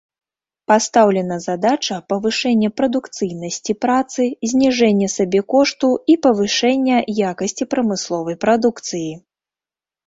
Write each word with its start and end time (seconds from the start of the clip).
Пастаўлена 0.69 1.35
задача 1.47 1.97
павышэння 2.13 2.69
прадукцыйнасці 2.81 3.75
працы, 3.85 4.21
зніжэння 4.55 5.13
сабекошту 5.17 5.87
і 6.15 6.17
павышэння 6.25 6.97
якасці 7.31 7.63
прамысловай 7.77 8.35
прадукцыі. 8.49 9.11